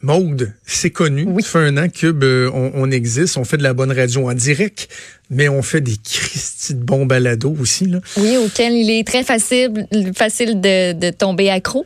[0.00, 1.24] Maude, c'est connu.
[1.28, 1.42] Oui.
[1.42, 4.34] Ça fait un an que euh, on, existe, on fait de la bonne radio en
[4.34, 4.88] direct,
[5.30, 7.86] mais on fait des Christy de bons balados aussi.
[7.86, 8.00] Là.
[8.16, 11.84] Oui, auquel il est très facile, facile de, de tomber accro.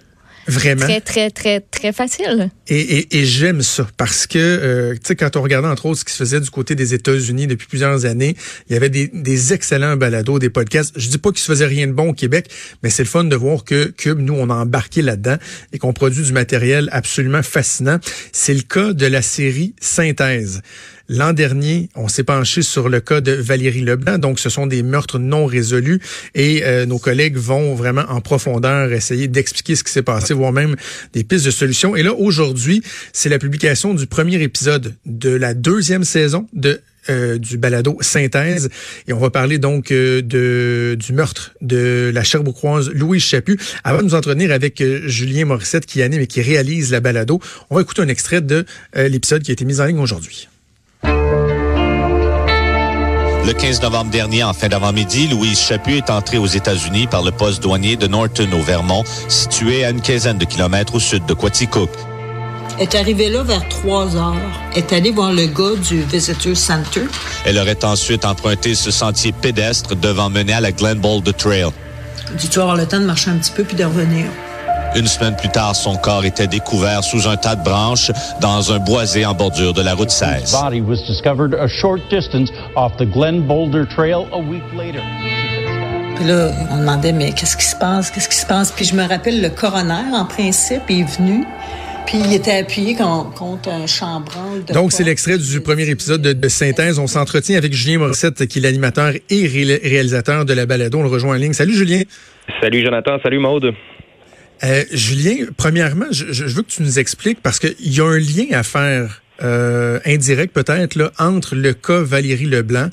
[0.48, 0.86] Vraiment.
[0.86, 2.50] Très, très, très, très facile.
[2.68, 6.00] Et, et, et j'aime ça parce que, euh, tu sais, quand on regardait entre autres
[6.00, 8.36] ce qui se faisait du côté des États-Unis depuis plusieurs années,
[8.68, 10.92] il y avait des, des excellents balados, des podcasts.
[10.96, 12.48] Je dis pas qu'il se faisait rien de bon au Québec,
[12.82, 15.36] mais c'est le fun de voir que Cube, nous, on a embarqué là-dedans
[15.72, 17.98] et qu'on produit du matériel absolument fascinant.
[18.32, 20.62] C'est le cas de la série Synthèse.
[21.08, 24.18] L'an dernier, on s'est penché sur le cas de Valérie Leblanc.
[24.18, 26.00] Donc, ce sont des meurtres non résolus
[26.34, 30.52] et euh, nos collègues vont vraiment en profondeur essayer d'expliquer ce qui s'est passé, voire
[30.52, 30.74] même
[31.12, 31.94] des pistes de solutions.
[31.94, 37.38] Et là, aujourd'hui, c'est la publication du premier épisode de la deuxième saison de euh,
[37.38, 38.68] du balado Synthèse.
[39.06, 43.60] Et on va parler donc euh, de, du meurtre de la Cherboucroise Louise Chaput.
[43.84, 47.76] Avant de nous entretenir avec Julien Morissette qui anime et qui réalise la balado, on
[47.76, 48.64] va écouter un extrait de
[48.96, 50.48] l'épisode qui a été mis en ligne aujourd'hui.
[53.46, 57.30] Le 15 novembre dernier, en fin d'avant-midi, Louise Chaput est entrée aux États-Unis par le
[57.30, 61.32] poste douanier de Norton au Vermont, situé à une quinzaine de kilomètres au sud de
[61.32, 61.90] Quaticook.
[62.76, 64.34] Elle est arrivée là vers 3 heures.
[64.72, 67.02] Elle est allée voir le gars du Visitor Center.
[67.44, 71.70] Elle aurait ensuite emprunté ce sentier pédestre devant mener à la Glen Boulder Trail.
[72.40, 74.26] Tu vas avoir le temps de marcher un petit peu puis de revenir?
[74.94, 78.78] Une semaine plus tard, son corps était découvert sous un tas de branches dans un
[78.78, 80.52] boisé en bordure de la route 16.
[80.52, 85.02] body was discovered a short distance off the Glen Boulder Trail a week later.
[86.16, 88.10] Puis là, on demandait, mais qu'est-ce qui se passe?
[88.10, 88.72] Qu'est-ce qui se passe?
[88.72, 91.44] Puis je me rappelle, le coroner, en principe, est venu.
[92.06, 94.64] Puis il était appuyé contre un chambranle.
[94.64, 96.98] De Donc, c'est l'extrait du premier épisode de, Synthèse.
[96.98, 100.98] On s'entretient avec Julien Morissette, qui est l'animateur et réalisateur de la balado.
[100.98, 101.52] On le rejoint en ligne.
[101.52, 102.02] Salut, Julien.
[102.62, 103.18] Salut, Jonathan.
[103.22, 103.74] Salut, Maude.
[104.64, 108.46] Euh, Julien, premièrement, je, veux que tu nous expliques parce qu'il y a un lien
[108.52, 112.88] à faire euh, indirect peut-être là entre le cas Valérie Leblanc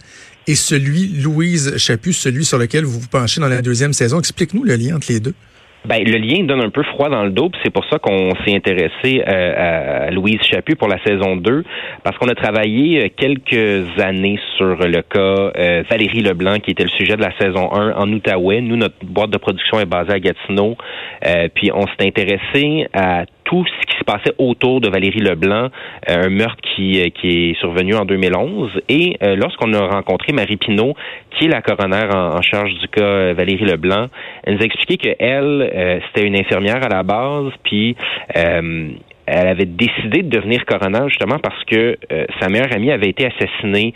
[0.48, 4.20] et celui Louise Chaput, celui sur lequel vous vous penchez dans la deuxième saison.
[4.20, 5.34] Explique-nous le lien entre les deux.
[5.86, 8.56] Ben, le lien donne un peu froid dans le dos, c'est pour ça qu'on s'est
[8.56, 11.64] intéressé euh, à Louise Chaput pour la saison 2,
[12.04, 16.84] parce qu'on a travaillé euh, quelques années sur le cas euh, Valérie Leblanc, qui était
[16.84, 18.62] le sujet de la saison 1 en Outaouais.
[18.62, 20.78] Nous, notre boîte de production est basée à Gatineau,
[21.54, 25.70] puis on s'est intéressé à tout ce qui se passait autour de Valérie Leblanc,
[26.08, 28.82] un meurtre qui, qui est survenu en 2011.
[28.90, 30.96] Et lorsqu'on a rencontré Marie Pinault,
[31.32, 34.08] qui est la coroner en, charge du cas Valérie Leblanc,
[34.44, 37.96] elle nous a expliqué que elle, euh, c'était une infirmière à la base, puis
[38.36, 38.90] euh,
[39.26, 43.26] elle avait décidé de devenir coroner justement parce que euh, sa meilleure amie avait été
[43.26, 43.94] assassinée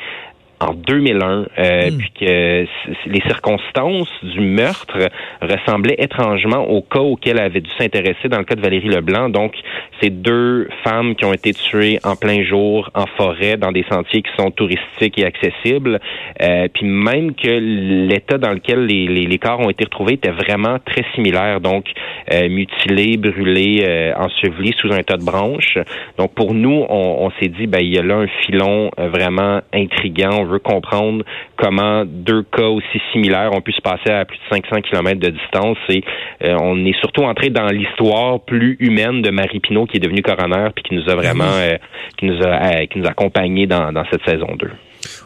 [0.60, 1.98] en 2001, euh, hmm.
[1.98, 2.66] puis que
[3.06, 5.10] les circonstances du meurtre
[5.42, 9.30] ressemblaient étrangement au cas auquel elle avait dû s'intéresser dans le cas de Valérie Leblanc.
[9.30, 9.54] Donc,
[10.02, 14.22] c'est deux femmes qui ont été tuées en plein jour, en forêt, dans des sentiers
[14.22, 16.00] qui sont touristiques et accessibles.
[16.42, 20.32] Euh, puis même que l'état dans lequel les, les, les, corps ont été retrouvés était
[20.32, 21.62] vraiment très similaire.
[21.62, 21.86] Donc,
[22.34, 25.78] euh, mutilés, brûlés, euh, ensevelis sous un tas de branches.
[26.18, 29.10] Donc, pour nous, on, on s'est dit, ben, il y a là un filon euh,
[29.10, 31.24] vraiment intriguant veut comprendre
[31.58, 35.30] comment deux cas aussi similaires ont pu se passer à plus de 500 km de
[35.30, 35.78] distance.
[35.90, 36.04] Et
[36.44, 40.22] euh, on est surtout entré dans l'histoire plus humaine de Marie Pinault qui est devenue
[40.22, 41.76] coroner puis qui nous a vraiment euh,
[42.18, 44.70] qui nous a euh, qui nous a accompagnés dans, dans cette saison 2.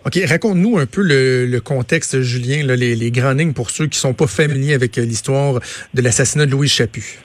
[0.05, 4.13] OK, raconte-nous un peu le, contexte, Julien, les, les grandes lignes pour ceux qui sont
[4.13, 5.59] pas familiers avec l'histoire
[5.93, 7.19] de l'assassinat de Louise Chaput.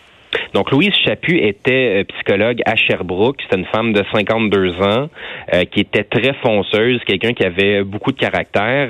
[0.56, 3.36] Donc, Louise Chaput était euh, psychologue à Sherbrooke.
[3.42, 5.10] C'était une femme de 52 ans
[5.52, 8.88] euh, qui était très fonceuse, quelqu'un qui avait beaucoup de caractère.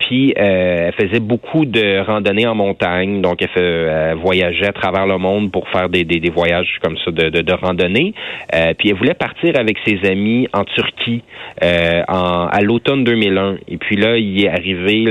[0.00, 3.22] Puis, euh, elle faisait beaucoup de randonnées en montagne.
[3.22, 6.04] Donc, elle, voyageait à travers le monde pour faire des,
[6.34, 8.12] voyages comme ça de, randonnée.
[8.78, 11.22] puis, elle voulait partir avec ses amis en Turquie
[11.62, 13.58] en, à l'automne 2001.
[13.68, 15.04] Et puis là, il est arrivé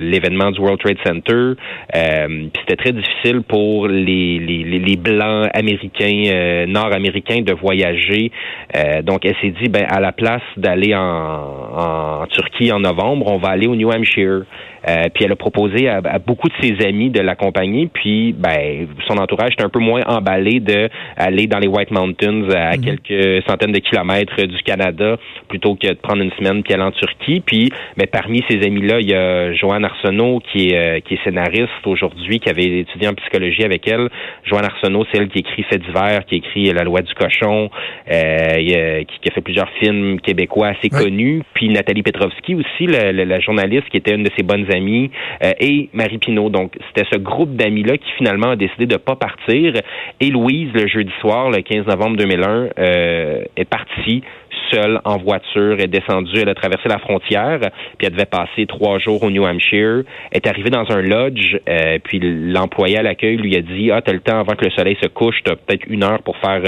[0.00, 1.54] l'événement du World Trade Center.
[1.92, 8.30] puis, c'était très difficile pour les, les, les blancs américains, euh, nord-américains de voyager.
[8.76, 13.26] Euh, donc, elle s'est dit, ben, à la place d'aller en, en, Turquie en novembre,
[13.28, 14.42] on va aller au New Hampshire.
[14.88, 17.88] Euh, puis elle a proposé à, beaucoup de ses amis de l'accompagner.
[17.92, 22.48] Puis, ben, son entourage était un peu moins emballé de aller dans les White Mountains
[22.50, 22.84] à mhm.
[22.84, 25.16] quelques centaines de kilomètres du Canada
[25.48, 27.40] plutôt que de prendre une semaine puis aller en Turquie.
[27.44, 31.86] Puis, ben, parmi ces amis-là, il y a Joanne Arsenault qui est, qui est scénariste
[31.86, 34.08] aujourd'hui, qui avait étudié en psychologie avec elle.
[34.44, 37.70] Joanne Arsenault c'est elle qui écrit Fait divers, qui écrit La loi du cochon,
[38.10, 41.42] euh, qui, a fait plusieurs films québécois assez connus.
[41.54, 45.10] Puis Nathalie Petrovski aussi, la, journaliste qui était une de ses bonnes amies,
[45.42, 46.50] euh, et Marie Pinault.
[46.50, 49.74] Donc, c'était ce groupe d'amis-là qui finalement a décidé de pas partir.
[50.20, 54.22] Et Louise, le jeudi soir, le 15 novembre 2001, euh, est partie
[54.72, 57.58] seule en voiture, est descendue, elle a traversé la frontière,
[57.98, 61.98] puis elle devait passer trois jours au New Hampshire, est arrivée dans un lodge, euh,
[62.02, 64.96] puis l'employé à l'accueil lui a dit, ah, t'as le temps avant que le soleil
[65.02, 66.62] se couche, t'as peut-être une heure pour faire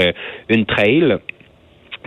[0.49, 1.17] une trail.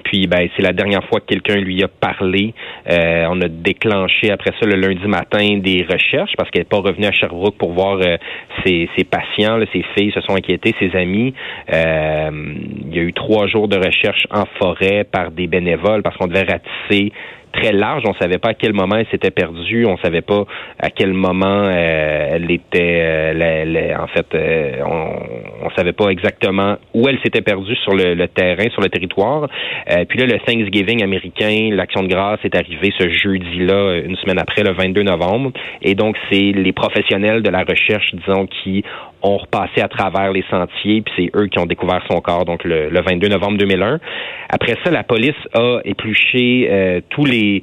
[0.04, 2.54] Puis ben c'est la dernière fois que quelqu'un lui a parlé.
[2.90, 6.78] Euh, on a déclenché après ça le lundi matin des recherches parce qu'elle n'est pas
[6.78, 8.16] revenue à Sherbrooke pour voir euh,
[8.64, 11.34] ses, patients, ses filles se sont inquiétées, ses amis.
[11.72, 12.30] Euh,
[12.88, 16.26] il y a eu trois jours de recherche en forêt par des bénévoles parce qu'on
[16.26, 17.12] devait ratisser
[17.56, 18.02] très large.
[18.06, 19.86] On savait pas à quel moment elle s'était perdue.
[19.86, 20.44] On savait pas
[20.78, 23.00] à quel moment euh, elle était.
[23.02, 28.26] Euh, en fait, euh, on, on savait pas exactement où elle s'était perdue sur le,
[28.26, 29.48] terrain, sur le territoire.
[30.08, 34.62] puis là, le Thanksgiving américain, l'action de grâce est arrivé ce jeudi-là, une semaine après,
[34.62, 35.52] le 22 novembre.
[35.82, 38.84] Et donc, c'est les professionnels de la recherche, disons, qui
[39.22, 42.64] ont repassé à travers les sentiers, puis c'est eux qui ont découvert son corps, donc
[42.64, 43.98] le, le 22 novembre 2001.
[44.48, 47.62] Après ça, la police a épluché tous les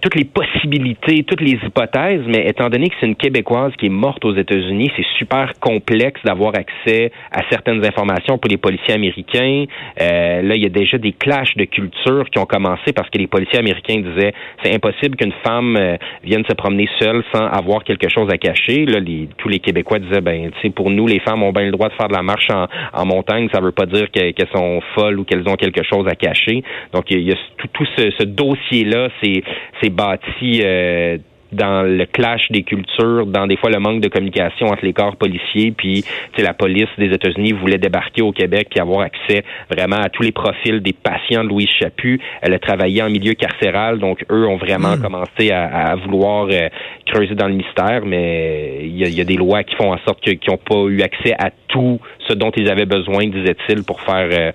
[0.00, 3.90] toutes les possibilités, toutes les hypothèses, mais étant donné que c'est une Québécoise qui est
[3.90, 9.64] morte aux États-Unis, c'est super complexe d'avoir accès à certaines informations pour les policiers américains.
[10.00, 13.18] Euh, là, il y a déjà des clashs de culture qui ont commencé parce que
[13.18, 14.32] les policiers américains disaient
[14.62, 18.86] c'est impossible qu'une femme euh, vienne se promener seule sans avoir quelque chose à cacher.
[18.86, 21.64] Là, les, tous les Québécois disaient ben, tu sais, pour nous, les femmes ont bien
[21.64, 23.48] le droit de faire de la marche en, montagne.
[23.52, 26.62] Ça veut pas dire qu'elles sont folles ou qu'elles ont quelque chose à cacher.
[26.92, 27.36] Donc, il y a,
[27.72, 31.18] tout, ce dossier-là, c'est bâti euh,
[31.56, 35.16] dans le clash des cultures, dans des fois le manque de communication entre les corps
[35.16, 36.04] policiers, puis
[36.38, 40.32] la police des États-Unis voulait débarquer au Québec et avoir accès vraiment à tous les
[40.32, 42.20] profils des patients de Louise Chaput.
[42.42, 45.02] Elle a travaillé en milieu carcéral, donc eux ont vraiment hmm.
[45.02, 46.68] commencé à, vouloir euh,
[47.06, 50.38] creuser dans le mystère, mais il y, a, des lois qui font en sorte qu'ils
[50.48, 54.52] n'ont pas eu accès à tout ce dont ils avaient besoin, disait-il, pour faire euh,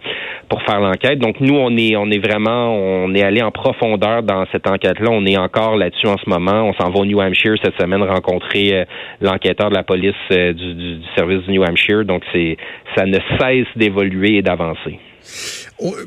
[0.49, 1.19] pour faire l'enquête.
[1.19, 5.09] Donc nous, on est on est vraiment on est allé en profondeur dans cette enquête-là.
[5.09, 6.63] On est encore là-dessus en ce moment.
[6.63, 8.85] On s'en au New Hampshire cette semaine rencontrer euh,
[9.21, 12.05] l'enquêteur de la police euh, du, du, service du New Hampshire.
[12.05, 12.57] Donc c'est
[12.95, 14.99] ça ne cesse d'évoluer et d'avancer.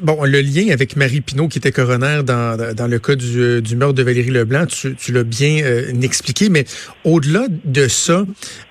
[0.02, 3.60] Bon, le lien avec Marie Pinault, qui était coroner dans, dans le cas du, euh,
[3.60, 6.64] du meurtre de Valérie Leblanc, tu, tu l'as bien euh, expliqué, mais
[7.02, 8.24] au-delà de ça,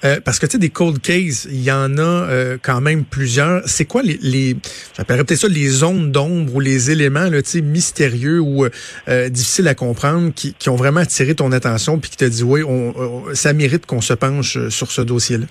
[0.06, 2.28] euh, parce que tu sais, des cold cases, il y en a
[2.62, 3.62] quand même plusieurs.
[3.66, 4.56] C'est quoi les, les
[4.96, 8.66] j'appellerais peut-être ça les zones d'ombre ou les éléments là, mystérieux ou
[9.30, 12.64] difficiles à comprendre qui, qui, ont vraiment attiré ton attention puis qui te dit, oui,
[12.64, 12.94] on
[13.34, 15.46] ça mérite qu'on se penche sur ce dossier-là?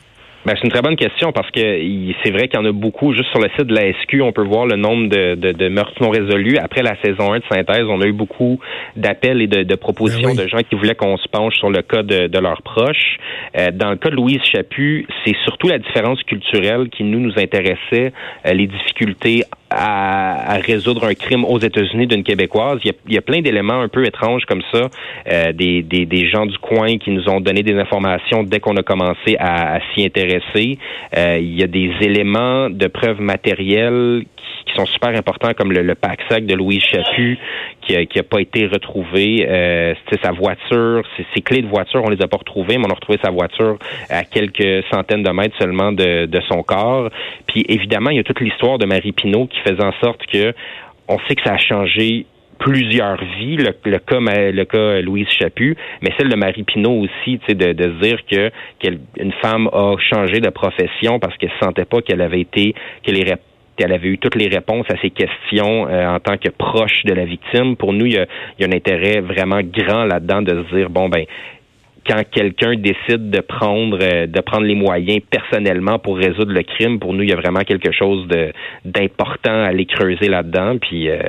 [0.45, 3.13] Ben, c'est une très bonne question parce que c'est vrai qu'il y en a beaucoup.
[3.13, 5.69] Juste sur le site de la SQ, on peut voir le nombre de, de, de
[5.69, 6.59] meurtres non résolus.
[6.59, 8.59] Après la saison 1 de synthèse, on a eu beaucoup
[8.97, 11.83] d'appels et de, de propositions ben de gens qui voulaient qu'on se penche sur le
[11.83, 13.19] cas de, de leurs proches.
[13.57, 17.35] Euh, dans le cas de Louise Chaput, c'est surtout la différence culturelle qui nous nous
[17.39, 18.13] intéressait,
[18.45, 22.81] euh, les difficultés à, résoudre un crime aux États-Unis d'une Québécoise.
[22.85, 24.89] Il y a, il y a plein d'éléments un peu étranges comme ça,
[25.31, 28.77] euh, des, des, des, gens du coin qui nous ont donné des informations dès qu'on
[28.77, 30.79] a commencé à, à s'y intéresser.
[31.17, 34.25] Euh, il y a des éléments de preuves matérielles
[34.67, 37.39] qui sont super importants, comme le, le pack-sac de Louise Chaput,
[37.83, 39.47] qui n'a qui a pas été retrouvé.
[39.49, 41.03] Euh, sa voiture,
[41.35, 43.79] ses, clés de voiture, on les a pas retrouvées, mais on a retrouvé sa voiture
[44.11, 47.11] à quelques centaines de mètres seulement de, de son corps.
[47.47, 50.53] Puis évidemment, il y a toute l'histoire de Marie Pinault qui faisait en sorte que
[51.09, 52.27] on sait que ça a changé
[52.59, 57.41] plusieurs vies, le, le, cas le cas Louise Chaput, mais celle de Marie Pinault aussi,
[57.49, 62.01] de, de se dire que qu'une femme a changé de profession parce qu'elle sentait pas
[62.03, 63.19] qu'elle avait été qu'elle
[63.83, 67.13] elle avait eu toutes les réponses à ces questions euh, en tant que proche de
[67.13, 67.77] la victime.
[67.77, 68.27] Pour nous, il y a,
[68.59, 71.25] il y a un intérêt vraiment grand là-dedans de se dire bon ben
[72.07, 76.99] quand quelqu'un décide de prendre euh, de prendre les moyens personnellement pour résoudre le crime,
[76.99, 78.53] pour nous, il y a vraiment quelque chose de
[78.85, 80.79] d'important à aller creuser là-dedans.
[80.79, 81.23] Puis euh,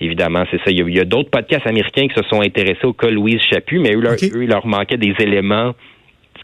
[0.00, 0.70] évidemment, c'est ça.
[0.70, 3.94] Il y a, d'autres podcasts américains qui se sont intéressés au cas Louise Chaput, mais
[3.94, 5.74] eux, eux, il leur manquait des éléments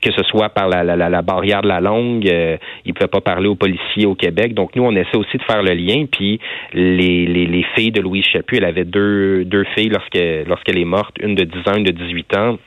[0.07, 3.49] que ce soit par la, barrière de la langue, euh, ils ne pouvaient pas parler
[3.49, 4.55] aux policiers au Québec.
[4.55, 6.07] Donc nous, on essaie aussi de faire le lien.
[6.11, 6.39] Puis
[6.73, 10.85] les, les, les filles de Louise Chaput, elle avait deux, deux filles lorsqu'elle lorsqu'elle est
[10.85, 12.59] morte, une de 10 ans, une de 18 ans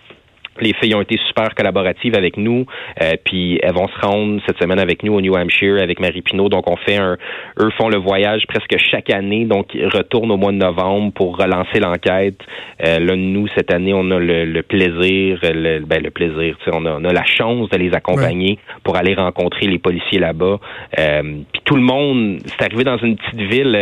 [0.62, 2.66] Les filles ont été super collaboratives avec nous,
[3.01, 6.22] euh, puis elles vont se rendre cette semaine avec nous au New Hampshire avec Marie
[6.22, 6.50] Pinault.
[6.50, 7.18] Donc on fait un,
[7.60, 11.38] eux font le voyage presque chaque année, donc ils retournent au mois de novembre pour
[11.38, 12.39] relancer l'enquête.
[12.86, 16.92] Euh, là nous cette année on a le, plaisir, le, ben, le plaisir, on a,
[16.92, 20.60] on a la chance de les accompagner pour aller rencontrer les policiers là-bas.
[20.98, 21.22] Euh,
[21.54, 23.78] puis tout le monde, c'est arrivé dans une petite ville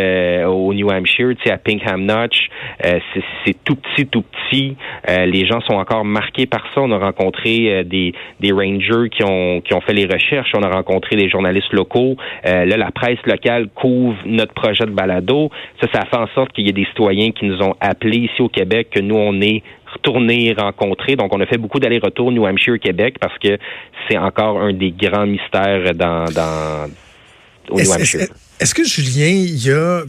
[0.47, 2.49] au New Hampshire, tu sais à Pinkham Notch,
[2.81, 4.75] c'est tout petit, tout petit.
[5.07, 9.61] les gens sont encore marqués par on a rencontré euh, des, des rangers qui ont,
[9.61, 10.51] qui ont fait les recherches.
[10.55, 12.17] On a rencontré des journalistes locaux.
[12.45, 15.49] Euh, là, la presse locale couvre notre projet de balado.
[15.81, 18.41] Ça, ça fait en sorte qu'il y ait des citoyens qui nous ont appelés ici
[18.41, 21.15] au Québec, que nous, on est retournés rencontrer.
[21.15, 23.57] Donc, on a fait beaucoup d'allers-retours New Hampshire, Québec, parce que
[24.07, 26.89] c'est encore un des grands mystères dans, dans
[27.69, 28.27] au New Hampshire.
[28.59, 30.03] Est-ce que Julien, il y a,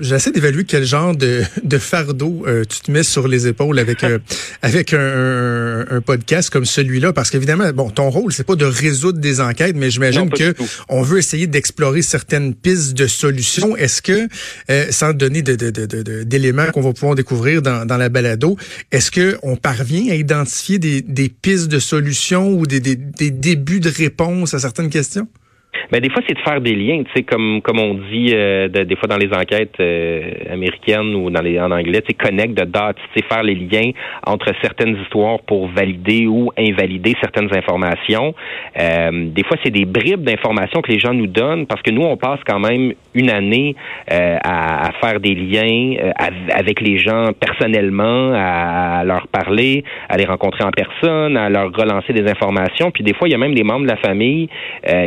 [0.00, 4.04] j'essaie d'évaluer quel genre de, de fardeau euh, tu te mets sur les épaules avec
[4.04, 4.20] euh,
[4.62, 9.18] avec un, un, podcast comme celui-là, parce qu'évidemment, bon, ton rôle c'est pas de résoudre
[9.18, 10.54] des enquêtes, mais j'imagine que
[10.88, 13.76] on veut essayer d'explorer certaines pistes de solutions.
[13.76, 14.28] Est-ce que,
[14.70, 18.56] euh, sans donner d'éléments de, de, qu'on va pouvoir découvrir dans, dans la balado,
[18.92, 23.30] est-ce que on parvient à identifier des, des pistes de solutions ou des, des, des
[23.32, 25.26] débuts de réponses à certaines questions?
[25.90, 28.68] Ben, des fois, c'est de faire des liens, tu sais, comme, comme on dit euh,
[28.68, 32.54] des fois dans les enquêtes euh, américaines ou dans les, en anglais, tu sais, connect
[32.54, 33.90] the dots, tu sais, faire les liens
[34.26, 38.34] entre certaines histoires pour valider ou invalider certaines informations.
[38.80, 42.02] Euh, des fois, c'est des bribes d'informations que les gens nous donnent parce que nous,
[42.02, 43.74] on passe quand même une année
[44.08, 45.94] à, à, faire des liens
[46.52, 52.12] avec les gens personnellement, à, leur parler, à les rencontrer en personne, à leur relancer
[52.12, 52.90] des informations.
[52.90, 54.48] Puis des fois, il y a même des membres de la famille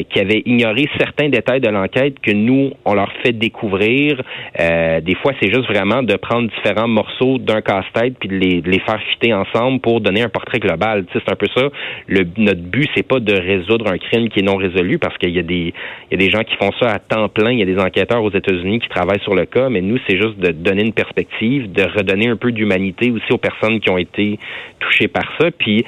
[0.09, 4.21] qui avaient ignorer certains détails de l'enquête que nous, on leur fait découvrir.
[4.59, 8.61] Euh, des fois, c'est juste vraiment de prendre différents morceaux d'un casse-tête puis de les,
[8.61, 11.05] les, faire fitter ensemble pour donner un portrait global.
[11.05, 11.69] Tu sais, c'est un peu ça.
[12.07, 15.31] Le, notre but, c'est pas de résoudre un crime qui est non résolu parce qu'il
[15.31, 15.73] y a des
[16.11, 17.51] il y a des gens qui font ça à temps plein.
[17.51, 20.17] Il y a des enquêteurs aux États-Unis qui travaillent sur le cas, mais nous, c'est
[20.17, 23.97] juste de donner une perspective, de redonner un peu d'humanité aussi aux personnes qui ont
[23.97, 24.37] été
[24.79, 25.49] touchées par ça.
[25.51, 25.85] Puis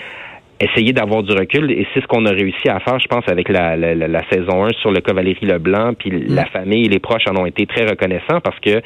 [0.60, 3.50] essayer d'avoir du recul et c'est ce qu'on a réussi à faire, je pense, avec
[3.50, 6.48] la, la, la saison 1 sur le cas Valérie Leblanc, puis la mm.
[6.48, 8.82] famille et les proches en ont été très reconnaissants parce que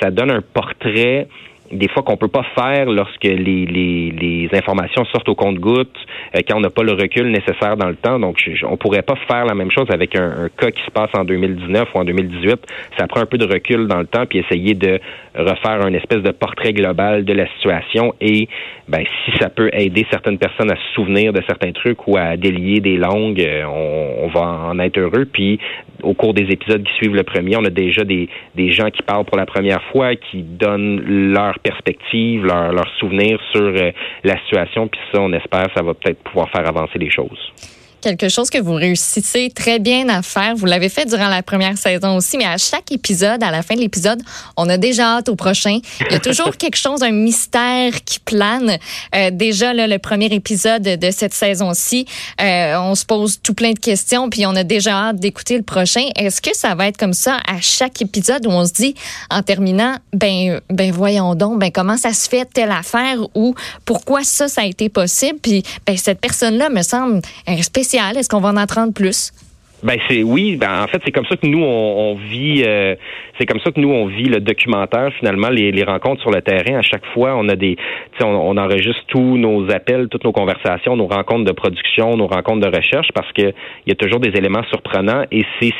[0.00, 1.26] ça donne un portrait
[1.72, 5.96] des fois qu'on peut pas faire lorsque les, les, les informations sortent au compte-gouttes,
[6.34, 8.18] euh, quand on n'a pas le recul nécessaire dans le temps.
[8.18, 10.90] Donc, je, on pourrait pas faire la même chose avec un, un, cas qui se
[10.90, 12.58] passe en 2019 ou en 2018.
[12.98, 15.00] Ça prend un peu de recul dans le temps puis essayer de
[15.34, 18.48] refaire un espèce de portrait global de la situation et
[18.88, 22.36] ben si ça peut aider certaines personnes à se souvenir de certains trucs ou à
[22.36, 25.26] délier des langues, euh, on, on va en être heureux.
[25.30, 25.60] Puis
[26.02, 29.02] au cours des épisodes qui suivent le premier, on a déjà des, des gens qui
[29.02, 31.00] parlent pour la première fois, qui donnent
[31.32, 33.90] leur perspective, leur, leur souvenir sur euh,
[34.24, 34.88] la situation.
[34.88, 37.52] Puis ça, on espère, ça va peut-être pouvoir faire avancer les choses
[38.00, 40.54] quelque chose que vous réussissez très bien à faire.
[40.56, 43.74] Vous l'avez fait durant la première saison aussi, mais à chaque épisode, à la fin
[43.74, 44.20] de l'épisode,
[44.56, 45.78] on a déjà hâte au prochain.
[46.00, 48.78] Il y a toujours quelque chose, un mystère qui plane.
[49.14, 52.06] Euh, déjà, là, le premier épisode de cette saison-ci,
[52.40, 55.62] euh, on se pose tout plein de questions, puis on a déjà hâte d'écouter le
[55.62, 56.08] prochain.
[56.16, 58.94] Est-ce que ça va être comme ça à chaque épisode où on se dit,
[59.30, 64.24] en terminant, ben, ben voyons donc, ben comment ça se fait telle affaire ou pourquoi
[64.24, 65.38] ça, ça a été possible?
[65.40, 67.54] Puis, ben, cette personne-là me semble un
[67.94, 69.32] est-ce qu'on va en apprendre plus?
[69.82, 72.96] Ben c'est oui, ben en fait c'est comme ça que nous on, vit, euh,
[73.38, 76.42] c'est comme ça que nous on vit le documentaire finalement les, les rencontres sur le
[76.42, 76.78] terrain.
[76.78, 77.76] À chaque fois on a des,
[78.20, 82.68] on, on enregistre tous nos appels, toutes nos conversations, nos rencontres de production, nos rencontres
[82.68, 83.42] de recherche parce que
[83.86, 85.72] il y a toujours des éléments surprenants et c'est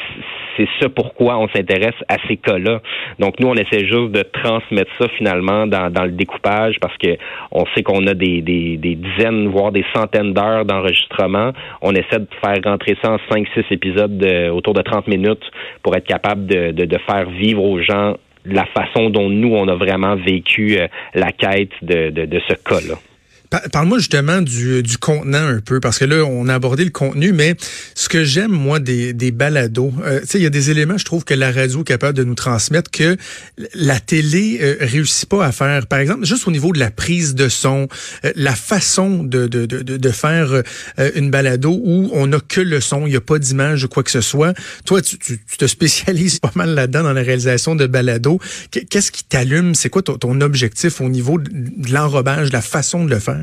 [0.56, 2.80] c'est ça pourquoi on s'intéresse à ces cas-là.
[3.20, 7.16] Donc nous, on essaie juste de transmettre ça finalement dans, dans le découpage parce que
[7.52, 11.52] on sait qu'on a des, des, des, dizaines, voire des centaines d'heures d'enregistrement.
[11.80, 15.44] On essaie de faire rentrer ça en 5-6 épisodes de, autour de 30 minutes
[15.82, 20.16] pour être capable de, faire vivre aux gens la façon dont nous, on a vraiment
[20.16, 22.94] vécu euh, la quête de, de, de ce cas-là.
[23.72, 27.32] Parle-moi justement du, du, contenant un peu, parce que là, on a abordé le contenu,
[27.32, 27.56] mais
[27.94, 30.98] ce que j'aime, moi, des, des balados, euh, tu sais, il y a des éléments,
[30.98, 33.16] je trouve, que la radio est capable de nous transmettre que
[33.74, 35.86] la télé euh, réussit pas à faire.
[35.86, 37.88] Par exemple, juste au niveau de la prise de son,
[38.24, 40.52] euh, la façon de, de, de, de faire
[40.98, 43.88] euh, une balado où on n'a que le son, il n'y a pas d'image ou
[43.88, 44.52] quoi que ce soit.
[44.84, 48.40] Toi, tu, tu, te spécialises pas mal là-dedans dans la réalisation de balados.
[48.70, 49.74] Qu'est-ce qui t'allume?
[49.74, 53.37] C'est quoi ton, ton objectif au niveau de l'enrobage, la façon de le faire?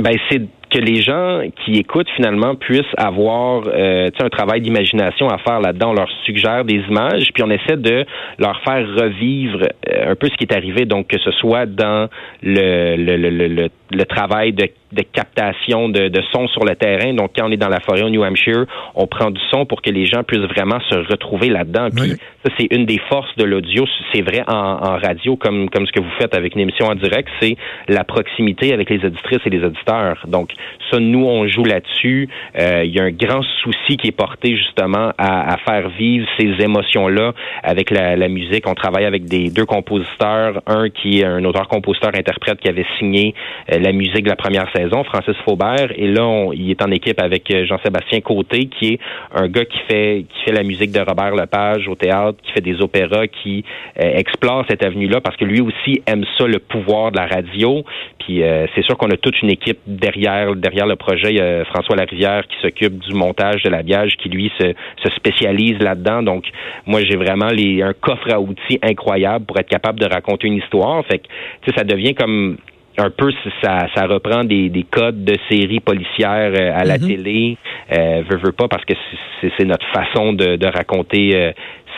[0.00, 5.38] Ben, c'est que les gens qui écoutent finalement puissent avoir euh, un travail d'imagination à
[5.38, 5.90] faire là-dedans.
[5.90, 8.04] On leur suggère des images, puis on essaie de
[8.38, 10.84] leur faire revivre euh, un peu ce qui est arrivé.
[10.84, 12.08] Donc que ce soit dans
[12.42, 17.12] le, le, le, le le travail de, de captation de, de, son sur le terrain.
[17.14, 19.82] Donc, quand on est dans la forêt au New Hampshire, on prend du son pour
[19.82, 21.88] que les gens puissent vraiment se retrouver là-dedans.
[21.94, 22.10] Puis
[22.44, 23.84] ça, c'est une des forces de l'audio.
[24.12, 26.94] C'est vrai en, en, radio, comme, comme ce que vous faites avec une émission en
[26.94, 27.56] direct, c'est
[27.88, 30.24] la proximité avec les auditrices et les auditeurs.
[30.26, 30.50] Donc,
[30.90, 32.28] ça, nous, on joue là-dessus.
[32.58, 36.26] Euh, il y a un grand souci qui est porté justement à, à faire vivre
[36.38, 37.32] ces émotions-là
[37.62, 38.68] avec la, la, musique.
[38.68, 43.34] On travaille avec des deux compositeurs, un qui est un auteur-compositeur-interprète qui avait signé
[43.72, 46.90] euh, la musique de la première saison, Francis Faubert, et là, on, il est en
[46.90, 48.98] équipe avec euh, Jean-Sébastien Côté, qui est
[49.34, 52.62] un gars qui fait qui fait la musique de Robert Lepage au théâtre, qui fait
[52.62, 53.62] des opéras, qui
[54.00, 57.84] euh, explore cette avenue-là parce que lui aussi aime ça, le pouvoir de la radio.
[58.20, 61.28] Puis euh, c'est sûr qu'on a toute une équipe derrière derrière le projet.
[61.30, 64.72] Il y a François Larivière qui s'occupe du montage de l'habillage, qui lui se,
[65.02, 66.22] se spécialise là-dedans.
[66.22, 66.44] Donc
[66.86, 70.56] moi j'ai vraiment les, un coffre à outils incroyable pour être capable de raconter une
[70.56, 71.04] histoire.
[71.04, 72.56] Fait que ça devient comme
[72.96, 73.32] un peu
[73.62, 77.06] ça, ça reprend des, des codes de séries policières euh, à la mm-hmm.
[77.06, 77.56] télé,
[77.92, 78.94] euh, veut, veut pas parce que
[79.42, 81.52] c'est notre façon de, de raconter euh,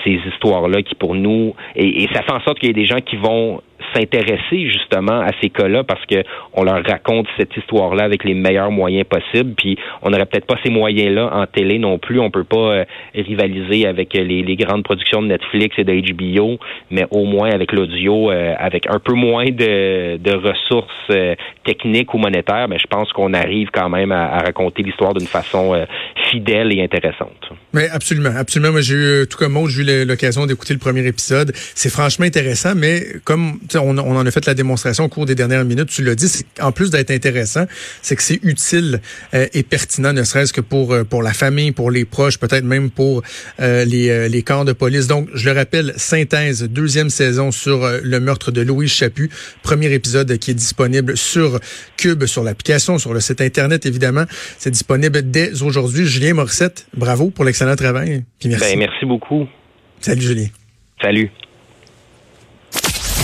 [0.05, 2.87] ces histoires-là qui pour nous et, et ça fait en sorte qu'il y a des
[2.87, 3.61] gens qui vont
[3.97, 6.23] s'intéresser justement à ces cas-là parce que
[6.53, 9.55] on leur raconte cette histoire-là avec les meilleurs moyens possibles.
[9.57, 12.21] Puis on n'aurait peut-être pas ces moyens-là en télé non plus.
[12.21, 12.85] On peut pas euh,
[13.15, 16.59] rivaliser avec les, les, grandes productions de Netflix et de HBO,
[16.91, 21.35] mais au moins avec l'audio, euh, avec un peu moins de, ressources euh,
[21.65, 25.75] techniques ou monétaires, mais je pense qu'on arrive quand même à, raconter l'histoire d'une façon
[25.75, 25.85] euh,
[26.31, 27.51] fidèle et intéressante.
[27.73, 28.73] Mais absolument, absolument.
[28.73, 31.53] Moi, j'ai eu, tout comme moi, j'ai eu l'occasion d'écouter le premier épisode.
[31.55, 35.65] C'est franchement intéressant, mais comme on, en a fait la démonstration au cours des dernières
[35.65, 37.67] minutes, tu l'as dit, en plus d'être intéressant,
[38.03, 39.01] c'est que c'est utile
[39.35, 42.65] euh, et pertinent, ne serait-ce que pour euh, pour la famille, pour les proches, peut-être
[42.65, 43.23] même pour
[43.61, 45.07] euh, les, les corps de police.
[45.07, 49.31] Donc, je le rappelle, Synthèse, deuxième saison sur le meurtre de Louise Chaput,
[49.63, 51.61] premier épisode qui est disponible sur
[51.97, 54.25] Cube, sur l'application, sur le site Internet, évidemment.
[54.59, 56.07] C'est disponible dès aujourd'hui.
[56.07, 58.25] Julien Morissette, bravo pour l'excellent travail.
[58.39, 58.73] Puis merci.
[58.73, 59.47] Ben, merci beaucoup.
[60.01, 60.47] Salut, Julien.
[61.01, 61.31] Salut.